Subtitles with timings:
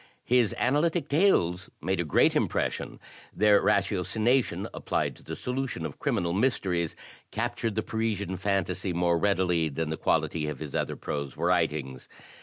[0.25, 2.99] His analytic tales made a great impres sion.
[3.35, 6.95] Their ratiocination, applied to the solution of criminal mysteries,
[7.29, 12.09] captured the Parisian fancy more readily than the quality of his other prose writings.